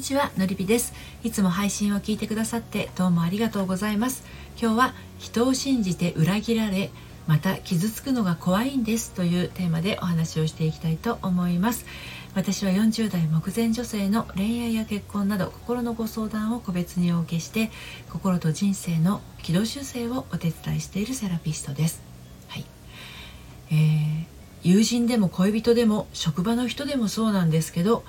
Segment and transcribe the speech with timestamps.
[0.00, 0.94] にちはのりぴです。
[1.22, 4.24] いつも配信を聞いてくださってどうもありがとうございます。
[4.58, 6.90] 今日は人を信じて裏切られ
[7.26, 11.84] また傷つくのが怖いんですというテーマでお話をしていきたいと思います。
[12.34, 17.70] 私は40代目前女性の恋愛や結婚など心のご相談を個別にお受けして
[18.08, 22.00] 心と人生の軌道修正をお手伝いしているセラピストです。
[22.48, 22.64] はい。
[23.70, 24.24] えー、
[24.62, 28.02] 友人でも恋人でも職場の人でもそうなんですけど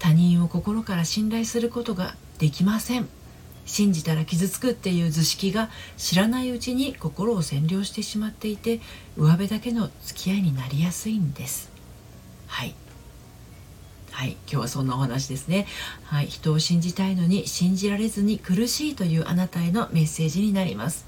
[0.00, 3.08] 他人を心から信頼することができません。
[3.66, 8.80] 信じたら傷つくっていう図式が知らないうちに心を占領してしまっていて
[9.16, 11.70] 上辺だけの付き合いになりやすいんです。
[12.48, 12.74] はい。
[14.10, 14.30] はい。
[14.30, 15.66] 今日はそんなお話ですね。
[16.04, 16.26] はい。
[16.26, 21.06] 人を信じたいのに信じられずに苦しいというあなたへのメッセージになります。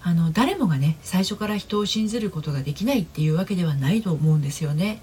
[0.00, 5.02] あの誰もがね最初から人を信じることができないっていうわけではないと思うんですよね。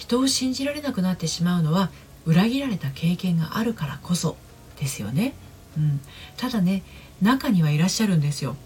[0.00, 1.90] 人を信じられなくなってしまうのは
[2.24, 4.36] 裏切られた経験があるからこそ
[4.78, 5.34] ですよね、
[5.76, 6.00] うん、
[6.38, 6.82] ただね
[7.20, 8.56] 中にはいらっしゃるんですよ。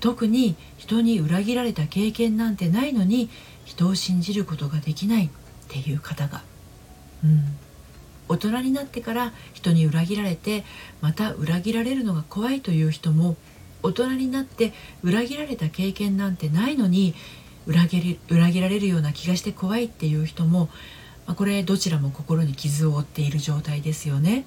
[0.00, 3.30] 特に人に裏切られた経験なんてないのに
[3.64, 5.30] 人を信じることができないっ
[5.68, 6.42] ていう方が、
[7.24, 7.56] うん、
[8.28, 10.64] 大人になってから人に裏切られて
[11.00, 13.36] また裏切られるのが怖いという人も
[13.82, 17.14] 大人になって裏切られた経験なんてないのに
[17.66, 20.68] 裏切り裏切られるような気がして怖いっていう人も、
[21.26, 24.44] まあ、これどちらも心に傷を負っている状態ですよね。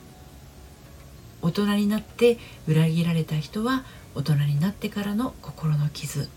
[1.41, 3.83] 大人になって裏切られた人は
[4.15, 6.29] 大人になってからの心の傷。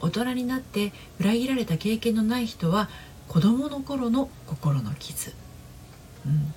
[0.00, 2.90] 大人になって裏切られた経験のない人は
[3.28, 5.32] 子供の頃の心の傷、
[6.26, 6.52] うん、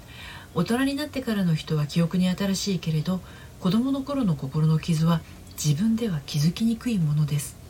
[0.56, 3.22] 大人になってからの人は記憶に新しいけれど
[3.59, 5.22] 子供の頃の心の傷は
[5.64, 7.65] 自分では気づきにくいものです。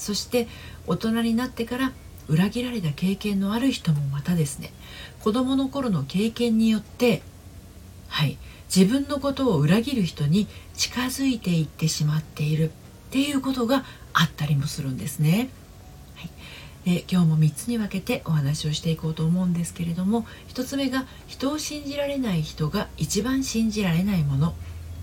[0.00, 0.48] そして
[0.86, 1.92] 大人になってから
[2.28, 4.72] 裏切られた経験のある人もまたですね
[5.20, 7.22] 子どもの頃の経験によって
[8.08, 8.38] はい
[8.74, 12.70] 自分のことを裏切る人に近づいていってしまっているっ
[13.10, 15.50] ていうことがあったりもするんですね。
[16.14, 16.30] はい、
[16.86, 24.54] え今日も3つに分けてお話をしていこうと思うんですけれども1つ目が人を信じられない人が一番信じられないもの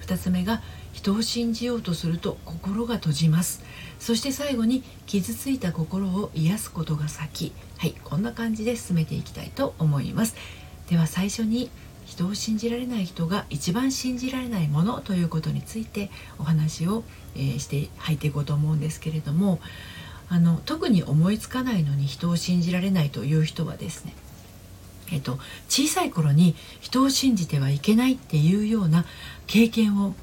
[0.08, 0.62] 2つ目が
[0.94, 3.62] 人を信じようとすると心が閉じます。
[4.00, 7.52] そして最後に傷ついた心を癒すことが先。
[7.78, 10.36] はいこんな感じで進めていきたいと思います。
[10.90, 11.70] では最初に
[12.06, 17.04] 人を信じられない人が一番信じられないものということについてお話を、
[17.36, 19.60] えー、して入っていこうと思うんですけれども
[20.30, 24.14] あの特に思いつかないのに人を信じられないという人はですね
[25.12, 29.06] えっと、小さい頃に人を信じてはいけないっていうような
[29.46, 30.16] 経験を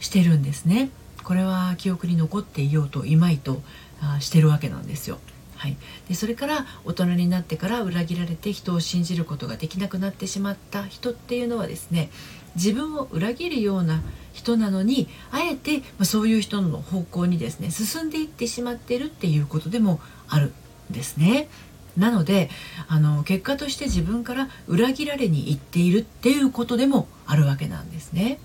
[0.00, 0.90] してるんですね
[1.22, 3.62] これは記憶に残っていようといまいと
[4.00, 5.18] あしてるわけなんですよ。
[5.56, 5.76] はい、
[6.08, 12.10] でそれから大人になってから裏切られて人を信じることができなくなってしまった人っていうのはですね
[12.56, 20.52] 自分を裏切るような人なのにあえて、ま、そういう人の方向にですね進んでいってしまっているっていうことでもある
[20.90, 21.48] んですね。
[21.96, 22.50] なので
[22.88, 28.38] あの結果として自分から裏切られに行っているっていうことでもあるわけなんですね。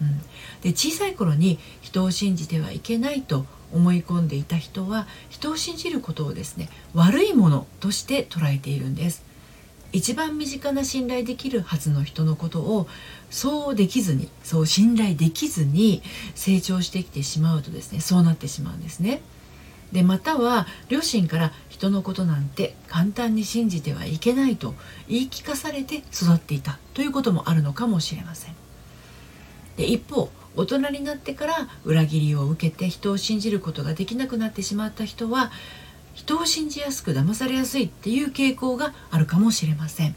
[0.00, 0.18] うん、
[0.62, 9.24] で小さい頃に人を信じてはいけないと思い込んでいた人は人を信じることをですね悪いものとして捉えているんです。
[9.92, 12.86] 一番身近な信頼できるはずの人のことを
[13.28, 16.00] そうできずにそう信頼できずに
[16.36, 19.20] 成長してきてしまうとですねそうなってしまうんですね。
[19.92, 24.74] でまたは両親から人のことなんて簡単に信じてはいけないと
[25.08, 28.54] 言い聞かされて育っていたということもあるのかもしれません。
[29.76, 35.52] で一方大人になってから裏切りを受けて人を信じることができなくなってしまった人は
[36.12, 40.14] 人を信じやすく騙されやすいっていう傾向があるかもしれません。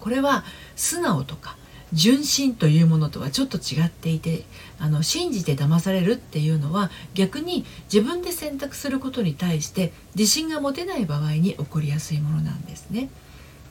[0.00, 0.44] これは
[0.76, 1.56] 素直とか
[1.92, 4.44] 純真というものとはちょっと違っていて
[4.78, 13.08] あの信じて騙されるっていうのは逆に自分で選択することに対して自信が持てない場合に起こりやすいものなんですね。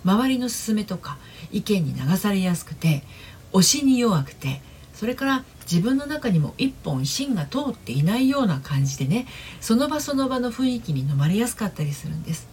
[0.05, 1.17] 周りの勧めとか
[1.51, 3.03] 意見に流されやすくて
[3.53, 4.61] 推しに弱くて
[4.93, 9.27] それから自分の中にも一本芯が通っていないような感じでね
[9.61, 12.47] その場その場の雰囲気に飲まれやすかったりするんです。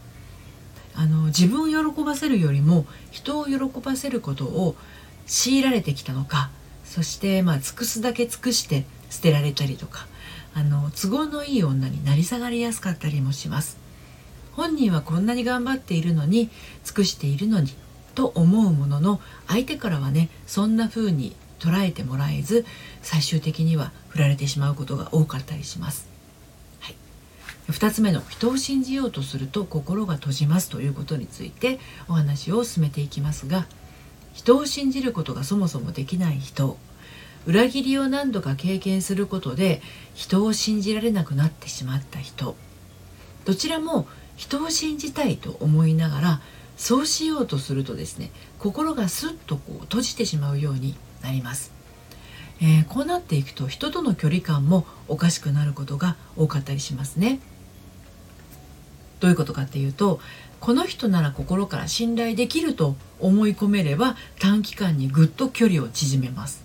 [0.95, 4.77] あの自分を喜ばせるよりも人を喜ばせることを
[5.27, 6.51] 強いられてきたのか
[6.85, 10.07] そしてまあ尽くすだけ尽くして捨てられたりとか
[10.55, 13.79] あの都合のいい女になり下がりやすかったりもします
[14.53, 16.51] 本人はこんなに頑張っているのに
[16.85, 17.69] 尽くしているのに
[18.15, 22.65] と思うものの相手からはねそんな風に捉えてもらえず
[23.03, 26.09] 最終的には振られてしまうことが多かったりします。
[26.81, 26.97] はい、
[27.69, 31.79] 2つ目の人を信じようとすると心が閉じますということについて
[32.09, 33.67] お話を進めていきますが
[34.33, 36.77] 人を信じることがそもそもできない人。
[37.47, 39.81] 裏切りを何度か経験することで
[40.15, 42.55] 人を信じられなくなってしまった人。
[43.45, 44.07] どちらも
[44.37, 46.41] 人を信じたいと思いながら
[46.77, 51.73] そうしようとするとですね心がスッとこう閉じてしまうようになります、
[52.63, 57.39] えー、こうなっていくと人との距離感もおかしくなることが多かったりしますね。
[59.21, 60.21] どういうことかっていうと
[60.61, 66.63] この人なら心から信頼できると思い込めれば短期間にぐっと距離を縮めます。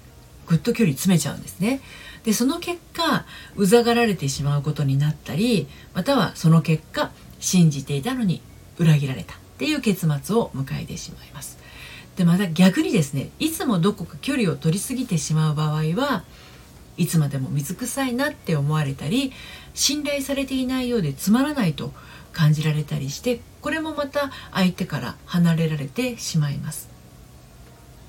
[0.48, 1.82] ぐっと距離詰めちゃうんですね。
[2.24, 3.26] でその結果
[3.56, 8.42] うざがられてしまうことになったりまたはその結果信じていたのに
[8.78, 9.36] 裏切られた。
[9.56, 11.58] っていう結末を迎えてしまいます。
[12.18, 16.24] でまた逆にですねいつもどこか距離を取りすぎてしまう場合は
[16.98, 19.32] いつまでも水臭いなって思われたり
[19.74, 21.92] 信頼されていないようでつまらないと
[22.32, 26.90] 感じられたりしてこれもまた相手から離れられてしまいます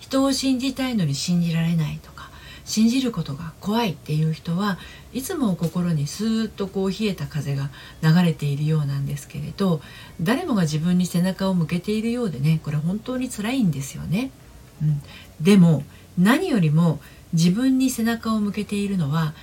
[0.01, 2.31] 人を信じたいのに信じられないとか
[2.65, 4.79] 信じることが怖いっていう人は
[5.13, 7.71] いつも心にスーッとこう冷えた風が
[8.03, 9.81] 流れているようなんですけれど
[10.21, 14.31] 誰もが自分に背中を向けているようでねこれ本当に辛いんですよね。
[14.83, 15.03] うん、
[15.41, 15.85] でも
[16.19, 17.01] 何よりも
[17.37, 19.35] 自分に背中を向けているのは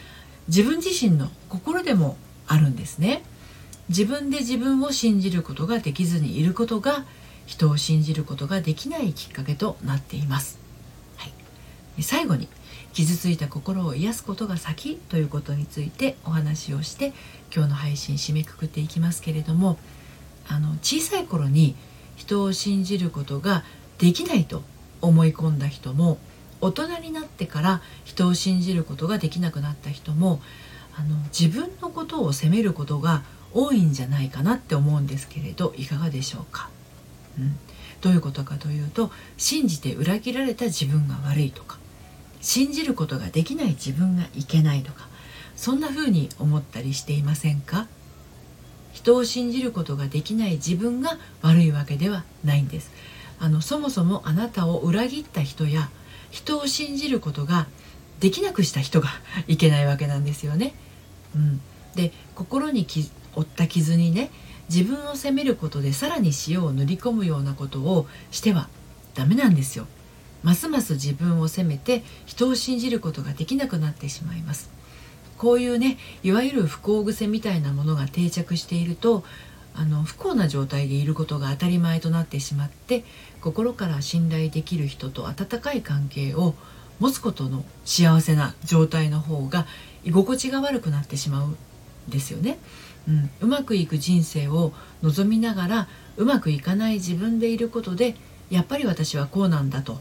[0.48, 2.18] 自分自身の心でも
[2.48, 3.24] あるんですね。
[3.90, 7.06] 自分で自分を信じることができずにいることが
[7.46, 10.58] 人を信じることができないきっかけとなっています。
[11.18, 12.48] はい、最後に
[12.94, 17.14] 傷ついた心を癒すことが先ということについてお話をして
[17.54, 19.78] 今日の配信締めくくっていきますけれども
[20.48, 21.76] あの小さい頃に
[22.16, 23.64] 人を信じることが
[23.98, 24.64] できないと
[25.02, 26.18] 思い込んだ人も
[26.64, 30.42] 大人になってから人を信じることができなくなった人も
[30.96, 33.24] あの自分のことを責めることが
[33.54, 36.70] 多いんじゃないかなって思うんですけれどいかがでしょうか、
[37.38, 37.58] うん、
[38.02, 41.78] どういうことかというと信じて裏切られた自分が悪いとか
[42.42, 45.08] 信じることができない自分がいけないとか
[45.56, 47.88] そんな風に思ったりしていませんか？
[48.92, 52.92] 人を信じることができない自分が悪いわけではないんです。
[53.40, 55.90] あのそもそもあなたを裏切った人や
[56.34, 57.68] 人を信じることが
[58.20, 59.10] できなくした人が
[59.48, 60.74] いけないわけなんですよね。
[61.36, 61.62] うん、
[61.96, 62.88] で心に
[63.36, 64.32] 負った傷にね
[64.68, 68.68] 自分を責めることでさらに塩を塗り込むようなことをしては
[69.14, 69.86] ダメなんですよ。
[70.42, 74.70] ますます自分を責めて人を信じることができなくなってしまいます
[75.38, 79.24] こういうねいわゆる不幸癖みたいなものが定着していると
[79.76, 83.04] あの不幸な状態でいることが当たり前となってしまって
[83.42, 86.54] 心から信頼できる人と温かい関係を
[87.00, 89.66] 持つことの幸せな状態の方が
[90.04, 91.58] 居心地が悪くなってしまうん
[92.08, 92.60] ですよね。
[93.08, 94.72] うん、うまくいく人生を
[95.02, 98.16] 望みながらうまくいかない自分でいることで
[98.50, 100.00] やっぱり私はこうなんだと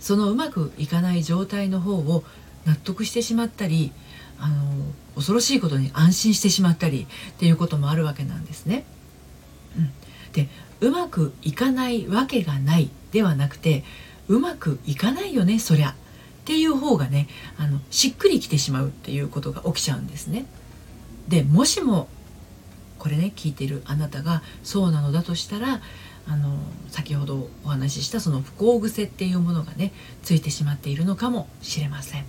[0.00, 2.24] そのうまくいかない状態の方を
[2.66, 3.92] 納得してしまったり
[4.38, 4.72] あの
[5.14, 8.84] 恐ろしいことに安心してしまったりっていうこともあるわけなんですね。
[9.76, 9.90] うん、
[10.32, 10.48] で
[10.80, 13.84] うまくいかないわけがないではなくて
[14.28, 15.94] うまくいかないよねそりゃっ
[16.44, 17.28] ていう方がね
[17.58, 20.46] あのしっくりきてしまうっていうことが起きちゃうんですね。
[21.28, 22.08] でもしも
[22.98, 25.80] これね聞いてるあなたがそうなのだとしたら
[26.26, 26.58] あの
[26.88, 32.24] 先ほどお話ししたその不幸癖っていうものがねついてしまっているのかもしれません。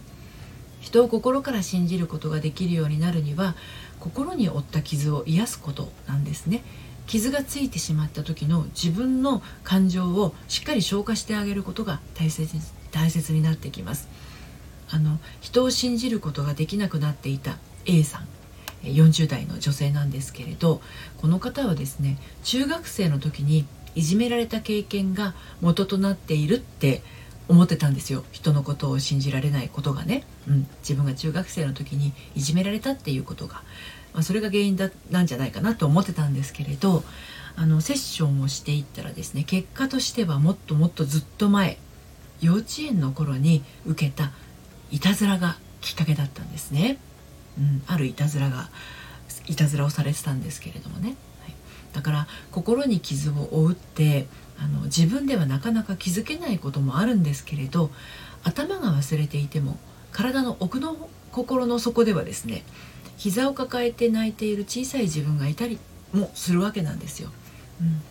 [0.79, 3.55] 人を心から信じることができるようになるには
[3.99, 6.63] 心に負った傷を癒すことなんですね。
[7.07, 12.57] 傷がついてしまった時の自分の感情をしっかり消化してあげることが大切
[12.91, 14.07] 大切になってきます。
[14.89, 18.27] あの人を信じることができなくなっていた A さん
[18.83, 20.81] 40代の女性なんですけれど
[21.17, 23.65] この方はですね中学生の時に
[23.95, 27.01] いじめられた経験が元となっているって
[27.47, 28.23] 思ってたんですよ。
[28.31, 33.61] 人のことを信じられないことがね、うん、自分が中学生の時にいじめられたっていうことが、
[34.13, 37.03] まあ、それが原因だなんじゃないかなと思ってたんですけれど
[37.55, 41.77] あのセッションをしていったらですね結果としてはもっともっとずっと前
[42.41, 44.31] 幼稚園の頃に受けた
[44.91, 46.97] いたずらがきっかけだったんですね、
[47.57, 48.69] うん、あるいたずらが
[49.47, 51.15] いたずらをされてたんですけれどもね。
[51.41, 51.55] はい。
[51.93, 54.27] だから心に傷を負って
[54.59, 57.89] あの自分ではなかなか気づけないこともあるんですけれど
[58.43, 59.77] 頭が忘れていても
[60.11, 62.63] 体の奥の心の底ではですね
[63.21, 65.77] 膝を抱えて泣いている小さい自分がいたり
[66.11, 67.29] もするわけなんですよ。
[67.79, 68.01] うん、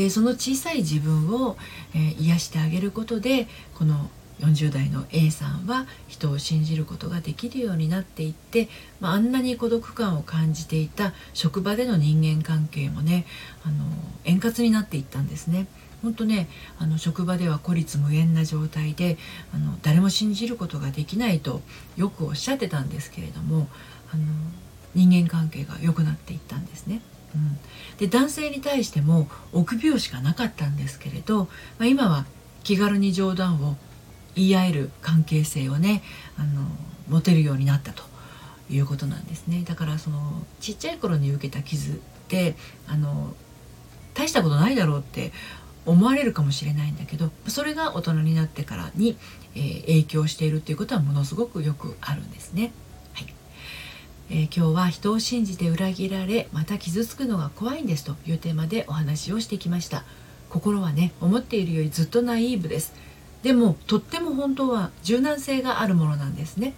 [0.00, 1.56] でその小さい自分を、
[1.92, 4.08] えー、癒してあげることでこの
[4.38, 8.68] 40代の A さんは人を信じることができるようになっていって、
[9.00, 13.26] まあ、あんなに孤独感を感じていた職場での人間関係もね
[13.64, 13.84] あの
[14.24, 15.66] 円滑になっていったんですね。
[16.02, 16.48] 本当ね
[16.78, 19.18] あの職場では孤立無縁な状態で
[19.52, 21.60] あの誰も信じることができないと
[21.96, 23.68] よくおっしゃってたんですけれども
[24.12, 24.24] あの
[24.94, 27.00] 人間関係が良くなっていったんですね。
[27.34, 27.58] うん、
[27.98, 31.48] で男性に対しても臆病しかなかったんですけれど、ま
[31.80, 32.26] あ、今は
[32.64, 33.76] 気軽に冗談を
[34.34, 36.02] 言い合える関係性をね
[36.36, 36.66] あの
[37.08, 38.02] 持てるようになったと
[38.68, 41.94] いうことなんですねだからそのちっちゃい頃に受けた傷っ
[42.28, 42.54] て
[42.88, 43.34] あの
[44.14, 45.32] 大したことないだろうって
[45.86, 49.16] 思われるかもしれないんだけどそれが大人になってからに、
[49.54, 52.72] えー、影響しているっていうことはものすごくよくあるんですね。
[54.32, 60.04] えー、今日は人を信じて裏切られまた傷つくのが怖いんですというテーマでお話をしてきました。
[60.48, 62.94] 心はね思っているよりずっとナイーブです。
[63.42, 66.74] でもとっても本当は柔軟性があるものなんですね。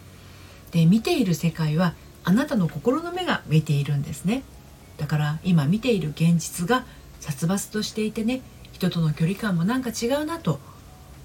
[0.71, 1.95] で見ている世界は
[2.25, 4.45] あなたの心の目が見ているんですね。
[4.97, 6.87] だから今見ている現実が
[7.21, 8.41] 殺伐としていてね
[8.73, 10.59] 人との距離感もなんか違うなと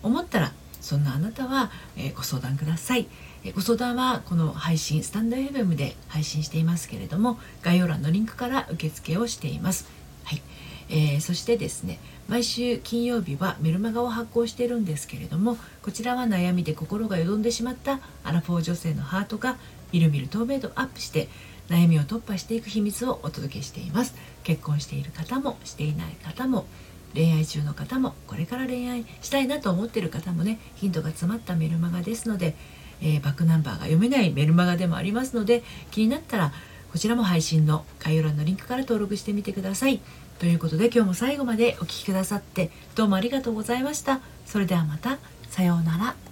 [0.03, 3.07] 思ったらそんなあなたは、えー、ご相談ください、
[3.55, 9.87] ご相談はこの配信スタンド FM で配信していますけれども概要欄のリンクから受付をしています、
[10.23, 10.41] はい。
[10.89, 19.57] えー、そしてですね毎週金曜日はメルマガを発行しているんですけれどもこちらは悩みで心がよどんでしまったアラフォー女性のハートが
[19.91, 21.29] みるみる透明度アップして
[21.69, 24.15] 悩みを突破していく秘密をお届けしています。
[24.43, 26.65] 結婚している方もしていない方も
[27.13, 32.55] 恋愛中の方もこれから恋愛したいなと思っている方もねヒントが詰まったメルマガですので、
[33.01, 36.51] えー、バックナンバーが読めないメルマガでもありますので気になったら
[36.91, 39.99] こちらも配信の概要欄のリンクから登録してみてください。
[40.39, 44.21] ということで今日も最後までお聴きくださってどうもありがとうございました。
[44.45, 45.17] それではまた。
[45.49, 46.26] さようなら。